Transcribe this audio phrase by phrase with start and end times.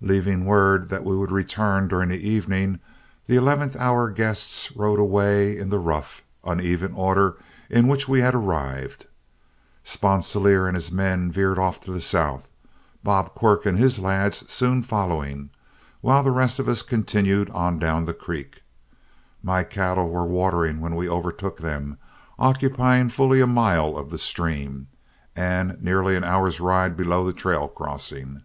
[0.00, 2.80] Leaving word that we would return during the evening,
[3.26, 7.36] the eleventh hour guests rode away in the rough, uneven order
[7.68, 9.04] in which we had arrived.
[9.84, 12.48] Sponsilier and his men veered off to the south,
[13.04, 15.50] Bob Quirk and his lads soon following,
[16.00, 18.62] while the rest of us continued on down the creek.
[19.42, 21.98] My cattle were watering when we overtook them,
[22.38, 24.86] occupying fully a mile of the stream,
[25.36, 28.42] and nearly an hour's ride below the trail crossing.